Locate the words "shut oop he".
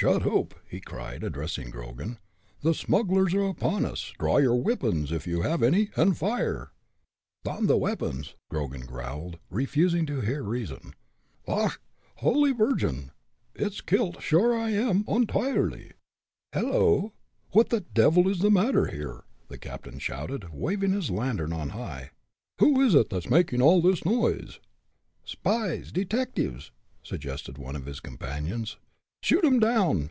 0.00-0.78